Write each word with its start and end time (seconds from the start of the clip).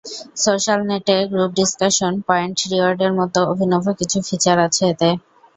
সোশ্যালনেটে 0.37 1.15
group 1.31 1.51
discussion, 1.59 2.13
point 2.27 2.57
রিওয়ার্ডের 2.71 3.11
মতো 3.19 3.39
অভিনব 3.51 3.85
কিছু 3.99 4.17
ফিচার 4.27 4.57
আছে 4.67 4.83
এতে। 4.91 5.09